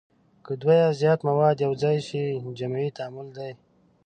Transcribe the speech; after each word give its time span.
که 0.45 0.53
دوه 0.61 0.75
یا 0.83 0.89
زیات 1.01 1.19
مواد 1.29 1.55
یو 1.65 1.73
ځای 1.81 1.97
شي 2.07 2.23
جمعي 2.59 2.89
تعامل 2.97 3.27
دی. 3.37 3.51